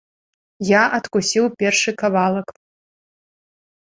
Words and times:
Я 0.69 0.83
адкусіў 0.99 1.45
першы 1.59 1.91
кавалак. 2.01 2.49